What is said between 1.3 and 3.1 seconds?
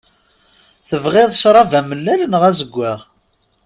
crab amellal neɣ azeggaɣ?